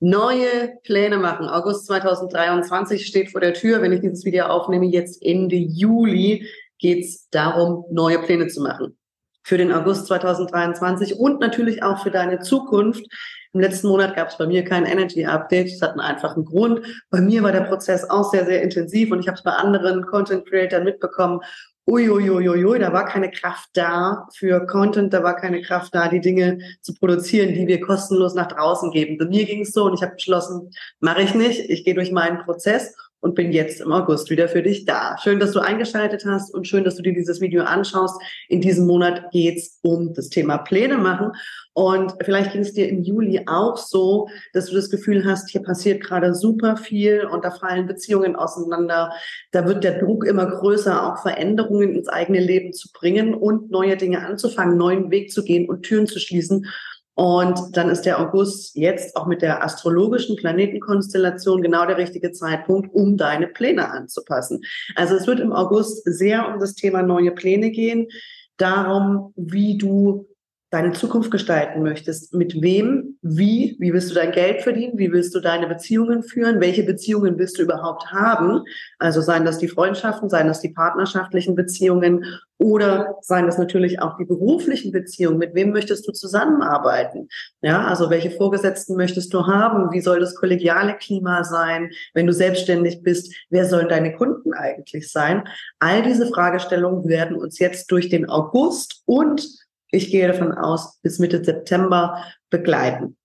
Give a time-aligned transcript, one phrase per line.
[0.00, 1.48] Neue Pläne machen.
[1.48, 3.80] August 2023 steht vor der Tür.
[3.80, 8.98] Wenn ich dieses Video aufnehme, jetzt Ende Juli, geht es darum, neue Pläne zu machen.
[9.42, 13.06] Für den August 2023 und natürlich auch für deine Zukunft.
[13.52, 15.70] Im letzten Monat gab es bei mir kein Energy Update.
[15.72, 16.80] Das hat einen einfachen Grund.
[17.10, 20.04] Bei mir war der Prozess auch sehr, sehr intensiv und ich habe es bei anderen
[20.06, 21.40] Content Creators mitbekommen
[21.86, 26.58] uiuiuiui, da war keine Kraft da für Content, da war keine Kraft da, die Dinge
[26.80, 29.18] zu produzieren, die wir kostenlos nach draußen geben.
[29.18, 30.70] Bei mir ging es so und ich habe beschlossen,
[31.00, 31.68] mache ich nicht.
[31.68, 35.16] Ich gehe durch meinen Prozess und bin jetzt im August wieder für dich da.
[35.22, 38.20] Schön, dass du eingeschaltet hast und schön, dass du dir dieses Video anschaust.
[38.50, 41.32] In diesem Monat geht's um das Thema Pläne machen.
[41.72, 45.62] Und vielleicht ging es dir im Juli auch so, dass du das Gefühl hast, hier
[45.62, 49.10] passiert gerade super viel und da fallen Beziehungen auseinander.
[49.52, 53.96] Da wird der Druck immer größer, auch Veränderungen ins eigene Leben zu bringen und neue
[53.96, 56.66] Dinge anzufangen, neuen Weg zu gehen und Türen zu schließen.
[57.14, 62.92] Und dann ist der August jetzt auch mit der astrologischen Planetenkonstellation genau der richtige Zeitpunkt,
[62.92, 64.62] um deine Pläne anzupassen.
[64.96, 68.08] Also es wird im August sehr um das Thema neue Pläne gehen,
[68.56, 70.26] darum, wie du
[70.74, 72.34] deine Zukunft gestalten möchtest.
[72.34, 76.60] Mit wem, wie, wie willst du dein Geld verdienen, wie willst du deine Beziehungen führen,
[76.60, 78.64] welche Beziehungen willst du überhaupt haben?
[78.98, 82.24] Also seien das die Freundschaften, seien das die partnerschaftlichen Beziehungen
[82.58, 85.38] oder seien das natürlich auch die beruflichen Beziehungen.
[85.38, 87.28] Mit wem möchtest du zusammenarbeiten?
[87.62, 89.92] Ja, also welche Vorgesetzten möchtest du haben?
[89.92, 91.90] Wie soll das kollegiale Klima sein?
[92.14, 95.44] Wenn du selbstständig bist, wer sollen deine Kunden eigentlich sein?
[95.78, 99.63] All diese Fragestellungen werden uns jetzt durch den August und
[99.94, 103.16] ich gehe davon aus, bis Mitte September begleiten.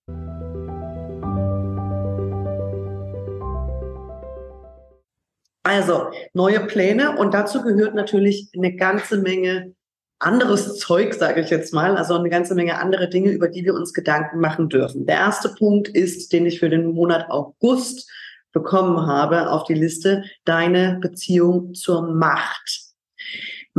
[5.63, 9.75] Also neue Pläne und dazu gehört natürlich eine ganze Menge
[10.19, 13.73] anderes Zeug, sage ich jetzt mal, also eine ganze Menge andere Dinge, über die wir
[13.73, 15.05] uns Gedanken machen dürfen.
[15.05, 18.09] Der erste Punkt ist, den ich für den Monat August
[18.51, 22.88] bekommen habe auf die Liste, deine Beziehung zur Macht.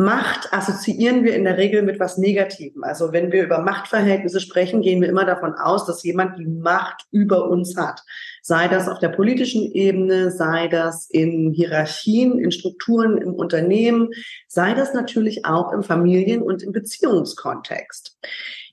[0.05, 2.85] Macht assoziieren wir in der Regel mit was Negativem.
[2.85, 7.07] Also wenn wir über Machtverhältnisse sprechen, gehen wir immer davon aus, dass jemand die Macht
[7.11, 8.03] über uns hat.
[8.43, 14.11] Sei das auf der politischen Ebene, sei das in Hierarchien, in Strukturen im Unternehmen,
[14.49, 18.17] sei das natürlich auch im Familien- und im Beziehungskontext.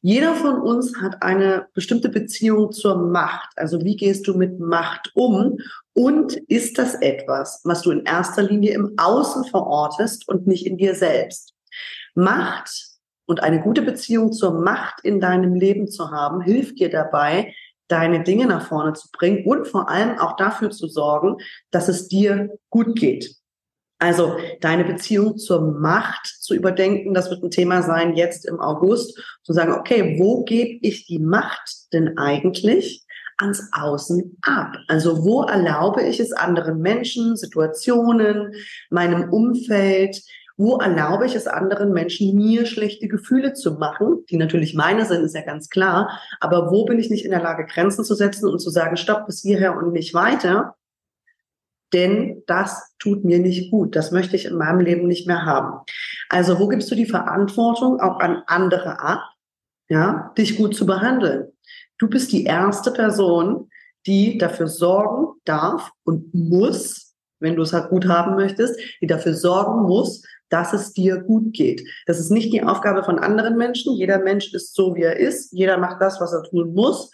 [0.01, 3.49] Jeder von uns hat eine bestimmte Beziehung zur Macht.
[3.55, 5.57] Also wie gehst du mit Macht um?
[5.97, 10.77] Und ist das etwas, was du in erster Linie im Außen verortest und nicht in
[10.77, 11.55] dir selbst?
[12.13, 12.69] Macht
[13.25, 17.51] und eine gute Beziehung zur Macht in deinem Leben zu haben, hilft dir dabei,
[17.87, 21.37] deine Dinge nach vorne zu bringen und vor allem auch dafür zu sorgen,
[21.71, 23.35] dass es dir gut geht.
[23.97, 29.19] Also deine Beziehung zur Macht zu überdenken, das wird ein Thema sein jetzt im August,
[29.41, 33.06] zu sagen, okay, wo gebe ich die Macht denn eigentlich?
[33.37, 34.75] Ans Außen ab.
[34.87, 38.53] Also wo erlaube ich es anderen Menschen, Situationen,
[38.89, 40.21] meinem Umfeld,
[40.57, 45.23] wo erlaube ich es anderen Menschen, mir schlechte Gefühle zu machen, die natürlich meine sind,
[45.23, 48.49] ist ja ganz klar, aber wo bin ich nicht in der Lage, Grenzen zu setzen
[48.49, 50.75] und zu sagen, stopp bis hierher und nicht weiter,
[51.93, 55.79] denn das tut mir nicht gut, das möchte ich in meinem Leben nicht mehr haben.
[56.29, 59.21] Also wo gibst du die Verantwortung auch an andere ab,
[59.89, 61.53] ja, dich gut zu behandeln?
[61.99, 63.69] Du bist die erste Person,
[64.05, 69.33] die dafür sorgen darf und muss, wenn du es halt gut haben möchtest, die dafür
[69.33, 71.83] sorgen muss, dass es dir gut geht.
[72.05, 73.95] Das ist nicht die Aufgabe von anderen Menschen.
[73.95, 75.51] Jeder Mensch ist so, wie er ist.
[75.51, 77.11] Jeder macht das, was er tun muss.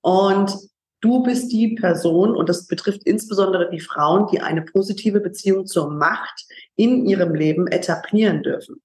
[0.00, 0.56] Und
[1.00, 5.90] du bist die Person, und das betrifft insbesondere die Frauen, die eine positive Beziehung zur
[5.90, 6.46] Macht
[6.76, 8.80] in ihrem Leben etablieren dürfen.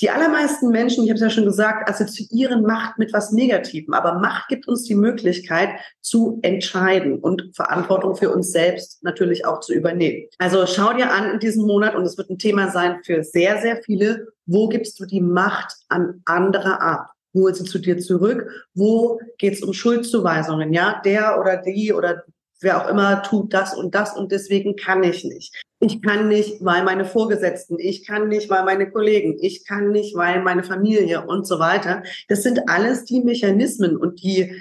[0.00, 3.92] Die allermeisten Menschen, ich habe es ja schon gesagt, assoziieren Macht mit was Negativem.
[3.92, 9.60] Aber Macht gibt uns die Möglichkeit zu entscheiden und Verantwortung für uns selbst natürlich auch
[9.60, 10.26] zu übernehmen.
[10.38, 13.60] Also schau dir an in diesem Monat, und es wird ein Thema sein für sehr,
[13.60, 17.10] sehr viele, wo gibst du die Macht an andere ab?
[17.34, 18.48] Hol sie zu dir zurück.
[18.74, 20.72] Wo geht es um Schuldzuweisungen?
[20.72, 22.24] Ja, der oder die oder
[22.60, 25.54] wer auch immer tut das und das und deswegen kann ich nicht.
[25.82, 30.14] Ich kann nicht, weil meine Vorgesetzten, ich kann nicht, weil meine Kollegen, ich kann nicht,
[30.14, 32.02] weil meine Familie und so weiter.
[32.28, 34.54] Das sind alles die Mechanismen und die,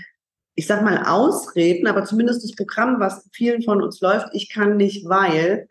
[0.56, 4.77] ich sag mal, Ausreden, aber zumindest das Programm, was vielen von uns läuft, ich kann
[4.77, 5.68] nicht, weil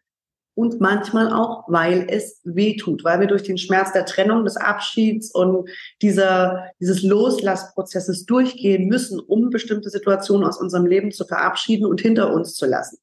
[0.58, 4.56] und manchmal auch, weil es weh tut, weil wir durch den Schmerz der Trennung, des
[4.56, 5.70] Abschieds und
[6.02, 12.34] dieser, dieses Loslassprozesses durchgehen müssen, um bestimmte Situationen aus unserem Leben zu verabschieden und hinter
[12.34, 12.98] uns zu lassen.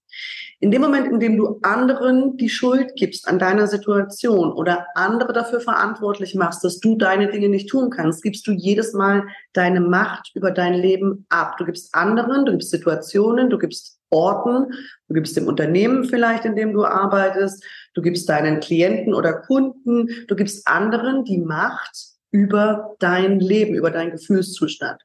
[0.59, 5.33] In dem Moment, in dem du anderen die Schuld gibst an deiner Situation oder andere
[5.33, 9.23] dafür verantwortlich machst, dass du deine Dinge nicht tun kannst, gibst du jedes Mal
[9.53, 11.57] deine Macht über dein Leben ab.
[11.57, 14.71] Du gibst anderen, du gibst Situationen, du gibst Orten,
[15.09, 17.63] du gibst dem Unternehmen vielleicht, in dem du arbeitest,
[17.93, 23.91] du gibst deinen Klienten oder Kunden, du gibst anderen die Macht, über dein Leben, über
[23.91, 25.01] deinen Gefühlszustand.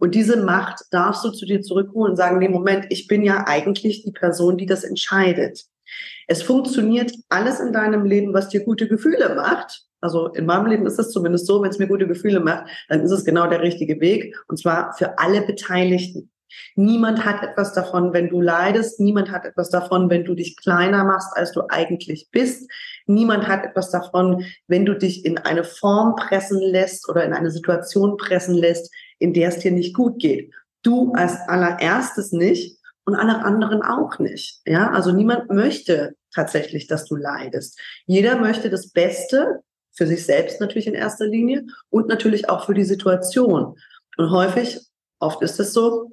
[0.00, 3.44] Und diese Macht darfst du zu dir zurückholen und sagen, nee, Moment, ich bin ja
[3.46, 5.62] eigentlich die Person, die das entscheidet.
[6.26, 9.84] Es funktioniert alles in deinem Leben, was dir gute Gefühle macht.
[10.00, 13.02] Also in meinem Leben ist es zumindest so, wenn es mir gute Gefühle macht, dann
[13.02, 14.36] ist es genau der richtige Weg.
[14.48, 16.32] Und zwar für alle Beteiligten.
[16.74, 19.00] Niemand hat etwas davon, wenn du leidest.
[19.00, 22.70] Niemand hat etwas davon, wenn du dich kleiner machst, als du eigentlich bist.
[23.06, 27.50] Niemand hat etwas davon, wenn du dich in eine Form pressen lässt oder in eine
[27.50, 30.52] Situation pressen lässt, in der es dir nicht gut geht.
[30.82, 34.60] Du als allererstes nicht und alle anderen auch nicht.
[34.66, 37.78] Ja, also niemand möchte tatsächlich, dass du leidest.
[38.06, 39.60] Jeder möchte das Beste
[39.92, 43.76] für sich selbst natürlich in erster Linie und natürlich auch für die Situation.
[44.16, 44.80] Und häufig,
[45.18, 46.12] oft ist es so,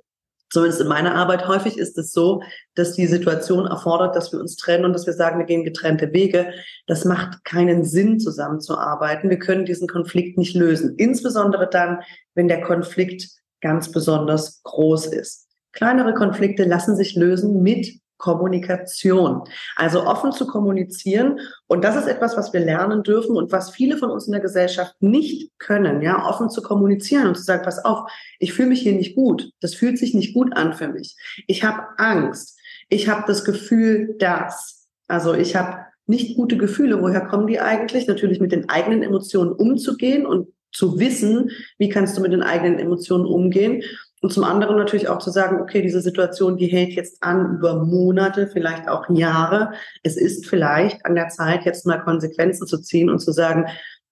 [0.49, 2.41] zumindest in meiner Arbeit, häufig ist es so,
[2.75, 6.11] dass die Situation erfordert, dass wir uns trennen und dass wir sagen, wir gehen getrennte
[6.13, 6.51] Wege.
[6.87, 9.29] Das macht keinen Sinn, zusammenzuarbeiten.
[9.29, 10.95] Wir können diesen Konflikt nicht lösen.
[10.97, 11.99] Insbesondere dann,
[12.33, 13.29] wenn der Konflikt
[13.61, 15.47] ganz besonders groß ist.
[15.71, 19.41] Kleinere Konflikte lassen sich lösen mit Kommunikation.
[19.75, 21.39] Also offen zu kommunizieren.
[21.67, 24.41] Und das ist etwas, was wir lernen dürfen und was viele von uns in der
[24.41, 28.81] Gesellschaft nicht können, ja, offen zu kommunizieren und zu sagen, pass auf, ich fühle mich
[28.81, 29.51] hier nicht gut.
[29.61, 31.15] Das fühlt sich nicht gut an für mich.
[31.47, 32.59] Ich habe Angst.
[32.89, 34.87] Ich habe das Gefühl, dass.
[35.07, 37.01] Also ich habe nicht gute Gefühle.
[37.01, 38.07] Woher kommen die eigentlich?
[38.07, 42.77] Natürlich mit den eigenen Emotionen umzugehen und zu wissen, wie kannst du mit den eigenen
[42.77, 43.81] Emotionen umgehen
[44.21, 47.85] und zum anderen natürlich auch zu sagen, okay, diese Situation, die hält jetzt an über
[47.85, 49.71] Monate, vielleicht auch Jahre.
[50.03, 53.67] Es ist vielleicht an der Zeit, jetzt mal Konsequenzen zu ziehen und zu sagen,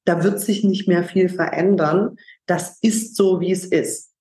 [0.05, 2.15] da wird sich nicht mehr viel verändern.
[2.45, 4.13] Das ist so, wie es ist.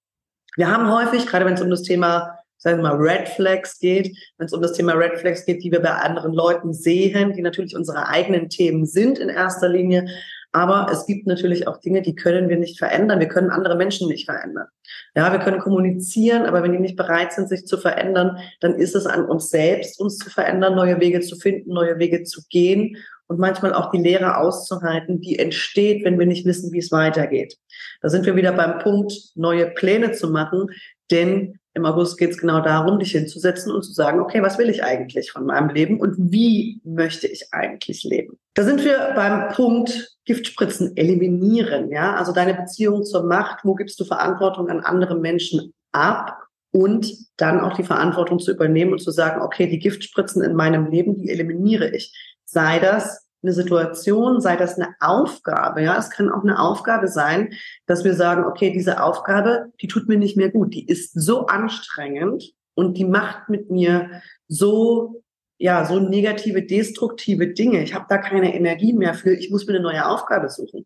[0.56, 4.16] Wir haben häufig, gerade wenn es um das Thema, sagen wir mal, Red Flags geht,
[4.38, 7.42] wenn es um das Thema Red Flags geht, die wir bei anderen Leuten sehen, die
[7.42, 10.08] natürlich unsere eigenen Themen sind in erster Linie,
[10.52, 13.20] aber es gibt natürlich auch Dinge, die können wir nicht verändern.
[13.20, 14.66] Wir können andere Menschen nicht verändern.
[15.14, 18.94] Ja, wir können kommunizieren, aber wenn die nicht bereit sind, sich zu verändern, dann ist
[18.94, 22.96] es an uns selbst, uns zu verändern, neue Wege zu finden, neue Wege zu gehen
[23.26, 27.58] und manchmal auch die Lehre auszuhalten, die entsteht, wenn wir nicht wissen, wie es weitergeht.
[28.00, 30.68] Da sind wir wieder beim Punkt, neue Pläne zu machen,
[31.10, 34.70] denn im August geht es genau darum, dich hinzusetzen und zu sagen, okay, was will
[34.70, 38.38] ich eigentlich von meinem Leben und wie möchte ich eigentlich leben?
[38.54, 44.00] Da sind wir beim Punkt Giftspritzen eliminieren, ja, also deine Beziehung zur Macht, wo gibst
[44.00, 46.38] du Verantwortung an andere Menschen ab
[46.72, 50.90] und dann auch die Verantwortung zu übernehmen und zu sagen, okay, die Giftspritzen in meinem
[50.90, 52.14] Leben, die eliminiere ich.
[52.46, 57.52] Sei das eine Situation, sei das eine Aufgabe, ja, es kann auch eine Aufgabe sein,
[57.86, 61.46] dass wir sagen, okay, diese Aufgabe, die tut mir nicht mehr gut, die ist so
[61.46, 65.22] anstrengend und die macht mit mir so
[65.58, 67.82] ja, so negative, destruktive Dinge.
[67.82, 69.32] Ich habe da keine Energie mehr für.
[69.32, 70.84] Ich muss mir eine neue Aufgabe suchen.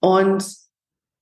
[0.00, 0.44] Und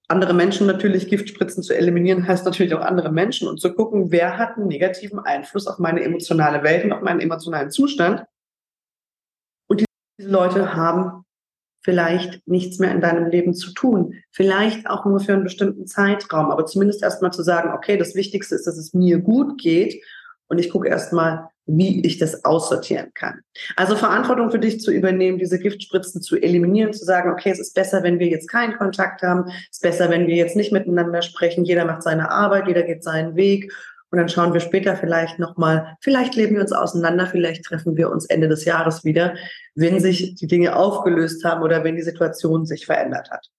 [0.08, 4.38] andere Menschen natürlich Giftspritzen zu eliminieren, heißt natürlich auch andere Menschen und zu gucken, wer
[4.38, 8.24] hat einen negativen Einfluss auf meine emotionale Welt und auf meinen emotionalen Zustand
[10.18, 11.24] diese Leute haben
[11.82, 14.14] vielleicht nichts mehr in deinem Leben zu tun.
[14.32, 18.56] Vielleicht auch nur für einen bestimmten Zeitraum, aber zumindest erstmal zu sagen, okay, das Wichtigste
[18.56, 20.02] ist, dass es mir gut geht.
[20.48, 23.40] Und ich gucke erstmal, wie ich das aussortieren kann.
[23.76, 27.74] Also Verantwortung für dich zu übernehmen, diese Giftspritzen zu eliminieren, zu sagen, okay, es ist
[27.74, 31.22] besser, wenn wir jetzt keinen Kontakt haben, es ist besser, wenn wir jetzt nicht miteinander
[31.22, 33.72] sprechen, jeder macht seine Arbeit, jeder geht seinen Weg
[34.10, 38.10] und dann schauen wir später vielleicht nochmal, vielleicht leben wir uns auseinander, vielleicht treffen wir
[38.10, 39.34] uns Ende des Jahres wieder,
[39.74, 43.50] wenn sich die Dinge aufgelöst haben oder wenn die Situation sich verändert hat.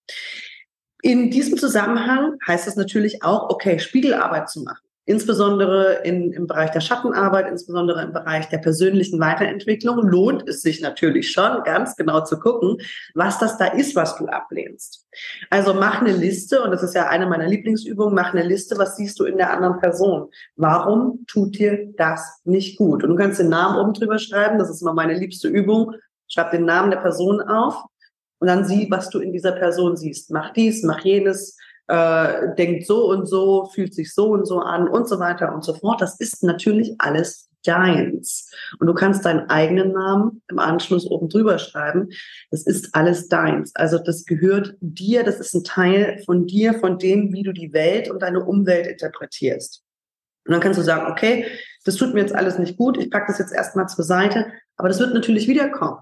[1.02, 6.70] In diesem Zusammenhang heißt es natürlich auch, okay, Spiegelarbeit zu machen insbesondere in, im Bereich
[6.70, 12.24] der Schattenarbeit, insbesondere im Bereich der persönlichen Weiterentwicklung, lohnt es sich natürlich schon, ganz genau
[12.24, 12.76] zu gucken,
[13.14, 15.06] was das da ist, was du ablehnst.
[15.48, 18.96] Also mach eine Liste, und das ist ja eine meiner Lieblingsübungen, mach eine Liste, was
[18.96, 20.28] siehst du in der anderen Person?
[20.56, 23.02] Warum tut dir das nicht gut?
[23.02, 25.94] Und du kannst den Namen oben drüber schreiben, das ist immer meine liebste Übung.
[26.28, 27.82] Schreib den Namen der Person auf
[28.40, 30.30] und dann sieh, was du in dieser Person siehst.
[30.30, 31.56] Mach dies, mach jenes,
[31.88, 35.64] äh, denkt so und so, fühlt sich so und so an und so weiter und
[35.64, 36.00] so fort.
[36.00, 38.50] Das ist natürlich alles deins.
[38.78, 42.10] Und du kannst deinen eigenen Namen im Anschluss oben drüber schreiben.
[42.50, 43.74] Das ist alles deins.
[43.74, 47.72] Also das gehört dir, das ist ein Teil von dir, von dem, wie du die
[47.72, 49.82] Welt und deine Umwelt interpretierst.
[50.46, 51.46] Und dann kannst du sagen, okay,
[51.84, 54.88] das tut mir jetzt alles nicht gut, ich packe das jetzt erstmal zur Seite, aber
[54.88, 55.98] das wird natürlich wiederkommen.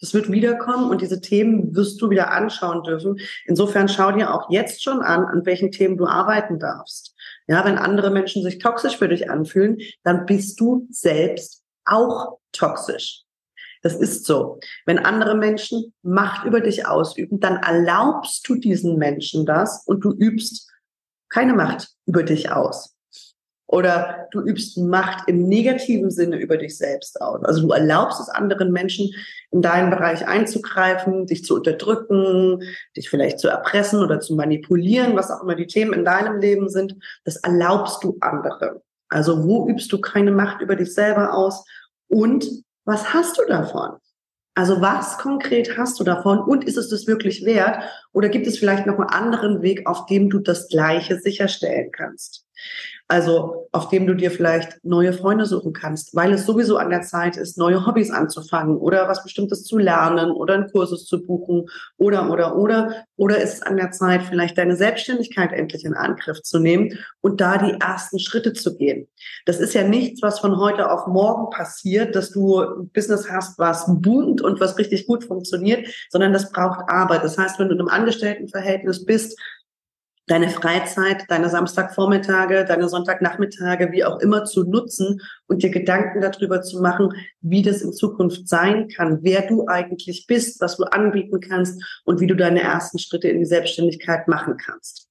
[0.00, 3.20] Das wird wiederkommen und diese Themen wirst du wieder anschauen dürfen.
[3.44, 7.14] Insofern schau dir auch jetzt schon an, an welchen Themen du arbeiten darfst.
[7.46, 13.24] Ja, wenn andere Menschen sich toxisch für dich anfühlen, dann bist du selbst auch toxisch.
[13.82, 14.58] Das ist so.
[14.86, 20.12] Wenn andere Menschen Macht über dich ausüben, dann erlaubst du diesen Menschen das und du
[20.12, 20.70] übst
[21.28, 22.96] keine Macht über dich aus.
[23.72, 27.44] Oder du übst Macht im negativen Sinne über dich selbst aus.
[27.44, 29.14] Also du erlaubst es anderen Menschen,
[29.52, 32.64] in deinen Bereich einzugreifen, dich zu unterdrücken,
[32.96, 36.68] dich vielleicht zu erpressen oder zu manipulieren, was auch immer die Themen in deinem Leben
[36.68, 36.96] sind.
[37.24, 38.80] Das erlaubst du anderen.
[39.08, 41.64] Also wo übst du keine Macht über dich selber aus?
[42.08, 42.48] Und
[42.84, 43.98] was hast du davon?
[44.56, 47.84] Also was konkret hast du davon und ist es das wirklich wert?
[48.12, 52.46] Oder gibt es vielleicht noch einen anderen Weg, auf dem du das Gleiche sicherstellen kannst?
[53.10, 57.02] Also auf dem du dir vielleicht neue Freunde suchen kannst, weil es sowieso an der
[57.02, 61.66] Zeit ist, neue Hobbys anzufangen oder was Bestimmtes zu lernen oder einen Kursus zu buchen
[61.96, 63.04] oder, oder, oder.
[63.16, 67.40] Oder ist es an der Zeit, vielleicht deine Selbstständigkeit endlich in Angriff zu nehmen und
[67.40, 69.08] da die ersten Schritte zu gehen.
[69.44, 73.58] Das ist ja nichts, was von heute auf morgen passiert, dass du ein Business hast,
[73.58, 77.24] was boomt und was richtig gut funktioniert, sondern das braucht Arbeit.
[77.24, 79.36] Das heißt, wenn du in einem Angestelltenverhältnis bist,
[80.30, 86.62] deine Freizeit, deine Samstagvormittage, deine Sonntagnachmittage, wie auch immer zu nutzen und dir Gedanken darüber
[86.62, 91.40] zu machen, wie das in Zukunft sein kann, wer du eigentlich bist, was du anbieten
[91.40, 95.09] kannst und wie du deine ersten Schritte in die Selbstständigkeit machen kannst.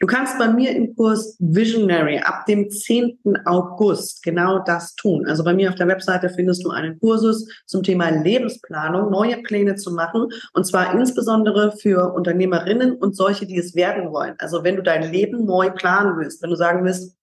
[0.00, 3.18] Du kannst bei mir im Kurs Visionary ab dem 10.
[3.44, 5.26] August genau das tun.
[5.26, 9.76] Also bei mir auf der Webseite findest du einen Kursus zum Thema Lebensplanung, neue Pläne
[9.76, 10.28] zu machen.
[10.54, 14.34] Und zwar insbesondere für Unternehmerinnen und solche, die es werden wollen.
[14.38, 17.16] Also wenn du dein Leben neu planen willst, wenn du sagen willst,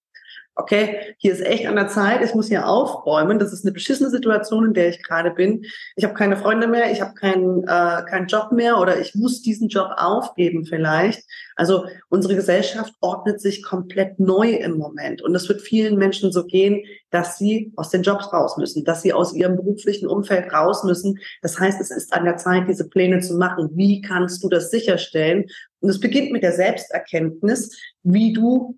[0.57, 4.09] okay, hier ist echt an der Zeit, ich muss hier aufräumen, das ist eine beschissene
[4.09, 5.65] Situation, in der ich gerade bin.
[5.95, 9.41] Ich habe keine Freunde mehr, ich habe keinen äh, keinen Job mehr oder ich muss
[9.41, 11.23] diesen Job aufgeben vielleicht.
[11.55, 16.45] Also unsere Gesellschaft ordnet sich komplett neu im Moment und es wird vielen Menschen so
[16.45, 20.83] gehen, dass sie aus den Jobs raus müssen, dass sie aus ihrem beruflichen Umfeld raus
[20.83, 21.19] müssen.
[21.41, 23.69] Das heißt, es ist an der Zeit, diese Pläne zu machen.
[23.73, 25.45] Wie kannst du das sicherstellen?
[25.79, 28.77] Und es beginnt mit der Selbsterkenntnis, wie du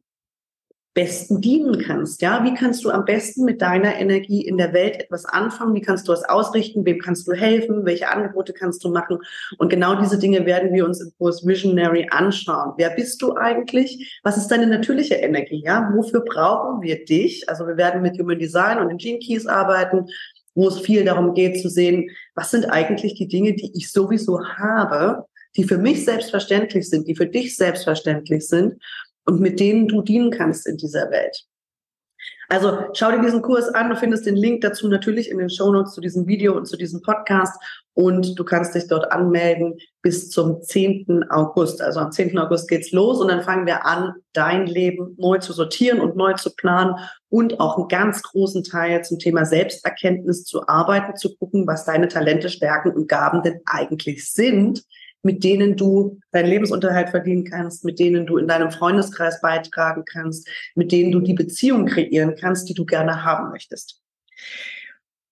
[0.93, 2.21] besten dienen kannst.
[2.21, 5.75] Ja, wie kannst du am besten mit deiner Energie in der Welt etwas anfangen?
[5.75, 6.85] Wie kannst du es ausrichten?
[6.85, 7.85] Wem kannst du helfen?
[7.85, 9.19] Welche Angebote kannst du machen?
[9.57, 12.73] Und genau diese Dinge werden wir uns im Kurs Visionary anschauen.
[12.77, 14.19] Wer bist du eigentlich?
[14.23, 15.61] Was ist deine natürliche Energie?
[15.63, 17.47] Ja, wofür brauchen wir dich?
[17.47, 20.07] Also wir werden mit Human Design und den Gene Keys arbeiten
[20.55, 24.43] wo es viel darum geht zu sehen, was sind eigentlich die Dinge, die ich sowieso
[24.43, 28.73] habe, die für mich selbstverständlich sind, die für dich selbstverständlich sind
[29.29, 31.45] und mit denen du dienen kannst in dieser Welt.
[32.51, 33.91] Also schau dir diesen Kurs an.
[33.91, 36.77] Du findest den Link dazu natürlich in den Show Notes zu diesem Video und zu
[36.77, 37.61] diesem Podcast.
[37.93, 41.25] Und du kannst dich dort anmelden bis zum 10.
[41.29, 41.79] August.
[41.79, 42.39] Also am 10.
[42.39, 46.33] August geht's los und dann fangen wir an, dein Leben neu zu sortieren und neu
[46.33, 46.95] zu planen
[47.29, 52.07] und auch einen ganz großen Teil zum Thema Selbsterkenntnis zu arbeiten, zu gucken, was deine
[52.07, 54.83] Talente, Stärken und Gaben denn eigentlich sind
[55.23, 60.47] mit denen du deinen Lebensunterhalt verdienen kannst, mit denen du in deinem Freundeskreis beitragen kannst,
[60.75, 64.01] mit denen du die Beziehung kreieren kannst, die du gerne haben möchtest.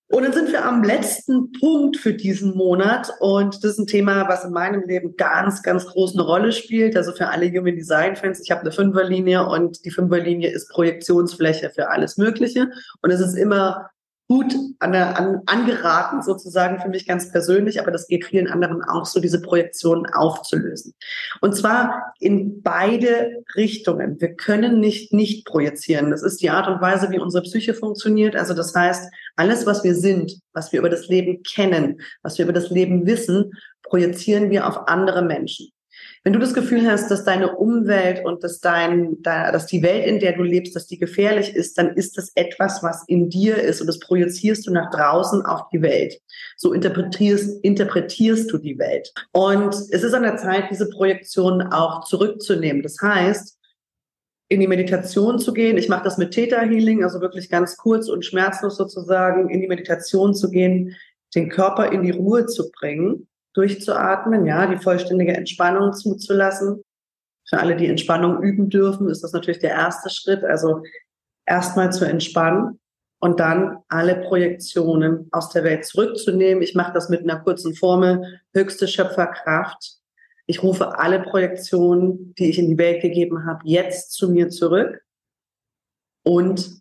[0.10, 3.12] Und dann sind wir am letzten Punkt für diesen Monat.
[3.20, 6.96] Und das ist ein Thema, was in meinem Leben ganz, ganz groß eine Rolle spielt.
[6.96, 8.40] Also für alle Human Design Fans.
[8.40, 12.70] Ich habe eine Fünferlinie und die Fünferlinie ist Projektionsfläche für alles Mögliche.
[13.02, 13.90] Und es ist immer
[14.28, 19.06] gut an, an, angeraten, sozusagen für mich ganz persönlich, aber das geht vielen anderen auch
[19.06, 20.94] so, diese Projektionen aufzulösen.
[21.42, 24.20] Und zwar in beide Richtungen.
[24.20, 26.12] Wir können nicht nicht projizieren.
[26.12, 28.36] Das ist die Art und Weise, wie unsere Psyche funktioniert.
[28.36, 32.44] Also das heißt, alles, was wir sind, was wir über das Leben kennen, was wir
[32.46, 33.52] über das Leben wissen,
[33.84, 35.70] projizieren wir auf andere Menschen.
[36.24, 40.20] Wenn du das Gefühl hast, dass deine Umwelt und dass dein, dass die Welt, in
[40.20, 43.82] der du lebst, dass die gefährlich ist, dann ist das etwas, was in dir ist
[43.82, 46.20] und das projizierst du nach draußen auf die Welt.
[46.58, 49.14] So interpretierst, interpretierst du die Welt.
[49.32, 52.84] Und es ist an der Zeit, diese Projektion auch zurückzunehmen.
[52.84, 53.58] Das heißt,
[54.50, 55.78] in die Meditation zu gehen.
[55.78, 59.68] Ich mache das mit Theta Healing, also wirklich ganz kurz und schmerzlos sozusagen in die
[59.68, 60.96] Meditation zu gehen,
[61.36, 63.27] den Körper in die Ruhe zu bringen
[63.58, 66.84] durchzuatmen, ja, die vollständige Entspannung zuzulassen.
[67.50, 70.44] Für alle, die Entspannung üben dürfen, ist das natürlich der erste Schritt.
[70.44, 70.84] Also
[71.46, 72.80] erstmal zu entspannen
[73.20, 76.62] und dann alle Projektionen aus der Welt zurückzunehmen.
[76.62, 79.98] Ich mache das mit einer kurzen Formel, höchste Schöpferkraft.
[80.46, 85.02] Ich rufe alle Projektionen, die ich in die Welt gegeben habe, jetzt zu mir zurück
[86.24, 86.80] und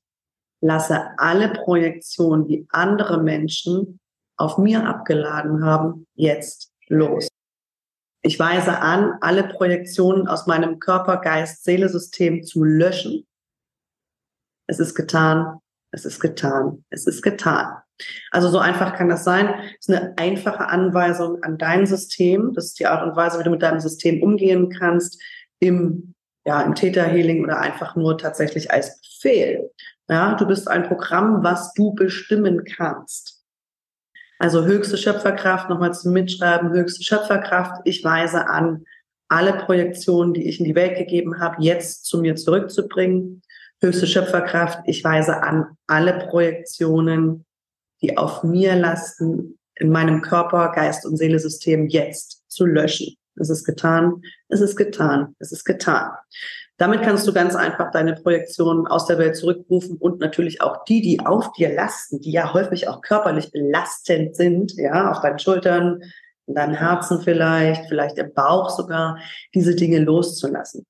[0.60, 3.98] lasse alle Projektionen, die andere Menschen
[4.36, 7.28] auf mir abgeladen haben, jetzt los.
[8.22, 13.26] Ich weise an, alle Projektionen aus meinem Körper, Geist, Seele-System zu löschen.
[14.66, 15.60] Es ist getan,
[15.92, 17.76] es ist getan, es ist getan.
[18.30, 19.54] Also so einfach kann das sein.
[19.78, 22.52] Es ist eine einfache Anweisung an dein System.
[22.52, 25.22] Das ist die Art und Weise, wie du mit deinem System umgehen kannst
[25.60, 26.14] im,
[26.44, 29.70] ja, im Täterhealing oder einfach nur tatsächlich als Befehl.
[30.08, 33.35] Ja, du bist ein Programm, was du bestimmen kannst.
[34.38, 37.80] Also höchste Schöpferkraft, nochmal zum Mitschreiben, höchste Schöpferkraft.
[37.84, 38.84] Ich weise an,
[39.28, 43.42] alle Projektionen, die ich in die Welt gegeben habe, jetzt zu mir zurückzubringen.
[43.82, 47.44] Höchste Schöpferkraft, ich weise an, alle Projektionen,
[48.02, 53.16] die auf mir lasten, in meinem Körper, Geist und Seelesystem jetzt zu löschen.
[53.38, 56.12] Es ist getan, es ist getan, es ist getan.
[56.78, 61.00] Damit kannst du ganz einfach deine Projektionen aus der Welt zurückrufen und natürlich auch die,
[61.00, 66.02] die auf dir lasten, die ja häufig auch körperlich belastend sind, ja, auf deinen Schultern,
[66.46, 69.18] in deinem Herzen vielleicht, vielleicht im Bauch sogar,
[69.54, 70.84] diese Dinge loszulassen.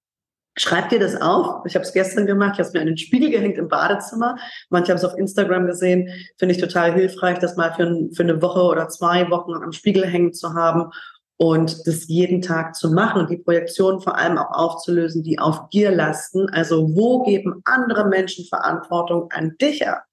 [0.58, 1.66] Schreib dir das auf.
[1.66, 2.52] Ich habe es gestern gemacht.
[2.54, 4.36] Ich habe es mir an den Spiegel gehängt im Badezimmer.
[4.70, 6.08] Manche haben es auf Instagram gesehen.
[6.38, 10.06] Finde ich total hilfreich, das mal für, für eine Woche oder zwei Wochen am Spiegel
[10.06, 10.90] hängen zu haben
[11.38, 15.68] und das jeden Tag zu machen und die Projektion vor allem auch aufzulösen, die auf
[15.68, 16.48] dir lasten.
[16.50, 20.04] Also wo geben andere Menschen Verantwortung an dich ab,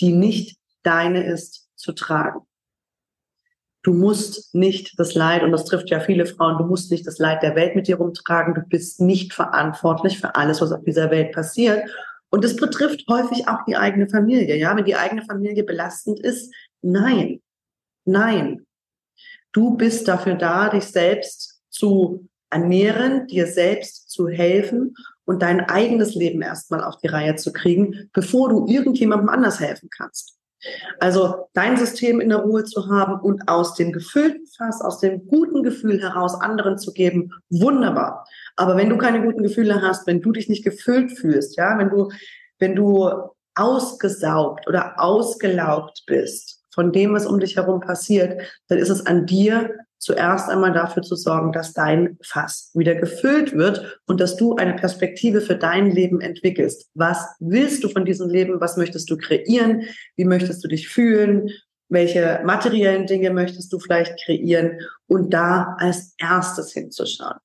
[0.00, 2.40] die nicht deine ist zu tragen?
[3.82, 7.18] Du musst nicht das Leid, und das trifft ja viele Frauen, du musst nicht das
[7.18, 8.54] Leid der Welt mit dir rumtragen.
[8.54, 11.86] Du bist nicht verantwortlich für alles, was auf dieser Welt passiert.
[12.30, 14.56] Und es betrifft häufig auch die eigene Familie.
[14.56, 17.42] Ja, wenn die eigene Familie belastend ist, nein,
[18.06, 18.64] nein.
[19.54, 24.94] Du bist dafür da, dich selbst zu ernähren, dir selbst zu helfen
[25.24, 29.88] und dein eigenes Leben erstmal auf die Reihe zu kriegen, bevor du irgendjemandem anders helfen
[29.96, 30.36] kannst.
[30.98, 35.26] Also dein System in der Ruhe zu haben und aus dem gefüllten Fass, aus dem
[35.26, 38.26] guten Gefühl heraus anderen zu geben, wunderbar.
[38.56, 41.90] Aber wenn du keine guten Gefühle hast, wenn du dich nicht gefüllt fühlst, ja, wenn
[41.90, 42.10] du,
[42.58, 43.08] wenn du
[43.54, 49.26] ausgesaugt oder ausgelaugt bist von dem, was um dich herum passiert, dann ist es an
[49.26, 49.70] dir,
[50.04, 54.74] zuerst einmal dafür zu sorgen, dass dein Fass wieder gefüllt wird und dass du eine
[54.74, 56.90] Perspektive für dein Leben entwickelst.
[56.94, 58.60] Was willst du von diesem Leben?
[58.60, 59.84] Was möchtest du kreieren?
[60.16, 61.48] Wie möchtest du dich fühlen?
[61.88, 64.78] Welche materiellen Dinge möchtest du vielleicht kreieren?
[65.06, 67.38] Und da als erstes hinzuschauen.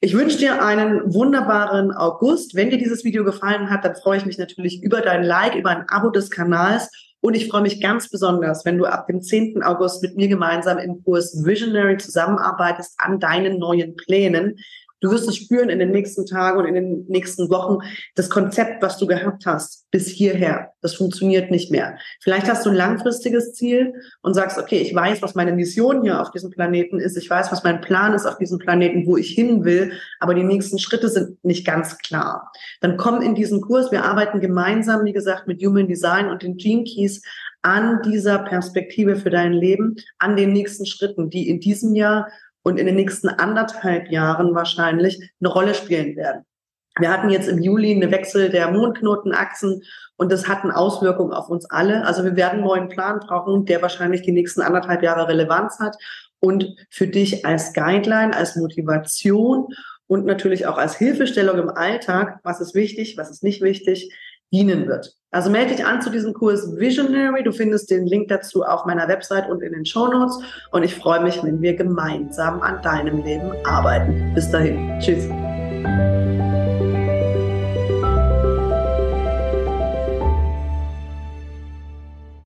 [0.00, 2.56] Ich wünsche dir einen wunderbaren August.
[2.56, 5.70] Wenn dir dieses Video gefallen hat, dann freue ich mich natürlich über dein Like, über
[5.70, 6.90] ein Abo des Kanals
[7.22, 9.62] und ich freue mich ganz besonders, wenn du ab dem 10.
[9.62, 14.58] August mit mir gemeinsam im Kurs Visionary zusammenarbeitest an deinen neuen Plänen.
[15.02, 17.78] Du wirst es spüren in den nächsten Tagen und in den nächsten Wochen.
[18.14, 21.98] Das Konzept, was du gehabt hast, bis hierher, das funktioniert nicht mehr.
[22.20, 26.22] Vielleicht hast du ein langfristiges Ziel und sagst, okay, ich weiß, was meine Mission hier
[26.22, 27.16] auf diesem Planeten ist.
[27.16, 29.92] Ich weiß, was mein Plan ist auf diesem Planeten, wo ich hin will.
[30.20, 32.52] Aber die nächsten Schritte sind nicht ganz klar.
[32.80, 33.90] Dann komm in diesen Kurs.
[33.90, 37.22] Wir arbeiten gemeinsam, wie gesagt, mit Human Design und den Gene Keys
[37.62, 42.28] an dieser Perspektive für dein Leben, an den nächsten Schritten, die in diesem Jahr
[42.62, 46.44] und in den nächsten anderthalb Jahren wahrscheinlich eine Rolle spielen werden.
[46.98, 49.82] Wir hatten jetzt im Juli eine Wechsel der Mondknotenachsen
[50.16, 52.04] und das hat eine Auswirkung auf uns alle.
[52.04, 55.96] Also wir werden einen neuen Plan brauchen, der wahrscheinlich die nächsten anderthalb Jahre Relevanz hat
[56.38, 59.68] und für dich als Guideline, als Motivation
[60.06, 64.12] und natürlich auch als Hilfestellung im Alltag, was ist wichtig, was ist nicht wichtig,
[64.52, 65.16] dienen wird.
[65.30, 67.42] Also melde dich an zu diesem Kurs Visionary.
[67.42, 70.38] Du findest den Link dazu auf meiner Website und in den Show Notes.
[70.72, 74.32] Und ich freue mich, wenn wir gemeinsam an deinem Leben arbeiten.
[74.34, 75.00] Bis dahin.
[75.00, 75.26] Tschüss.